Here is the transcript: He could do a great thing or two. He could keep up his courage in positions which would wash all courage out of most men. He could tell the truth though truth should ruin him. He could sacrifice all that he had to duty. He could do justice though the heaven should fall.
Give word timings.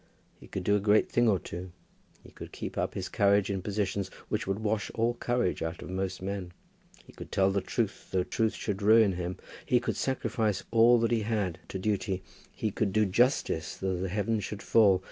He 0.39 0.47
could 0.47 0.63
do 0.63 0.75
a 0.75 0.79
great 0.79 1.11
thing 1.11 1.27
or 1.29 1.37
two. 1.37 1.71
He 2.23 2.31
could 2.31 2.51
keep 2.51 2.75
up 2.75 2.95
his 2.95 3.07
courage 3.07 3.51
in 3.51 3.61
positions 3.61 4.09
which 4.29 4.47
would 4.47 4.57
wash 4.57 4.89
all 4.95 5.13
courage 5.13 5.61
out 5.61 5.83
of 5.83 5.91
most 5.91 6.23
men. 6.23 6.53
He 7.05 7.13
could 7.13 7.31
tell 7.31 7.51
the 7.51 7.61
truth 7.61 8.09
though 8.09 8.23
truth 8.23 8.55
should 8.55 8.81
ruin 8.81 9.11
him. 9.11 9.37
He 9.63 9.79
could 9.79 9.95
sacrifice 9.95 10.63
all 10.71 10.97
that 11.01 11.11
he 11.11 11.21
had 11.21 11.59
to 11.67 11.77
duty. 11.77 12.23
He 12.51 12.71
could 12.71 12.91
do 12.93 13.05
justice 13.05 13.77
though 13.77 13.97
the 13.97 14.09
heaven 14.09 14.39
should 14.39 14.63
fall. 14.63 14.99